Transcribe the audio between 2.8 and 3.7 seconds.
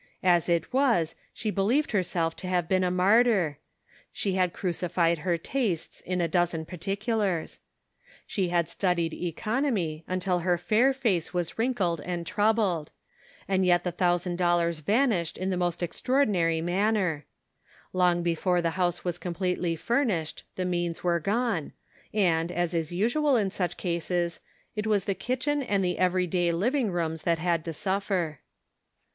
a martyr—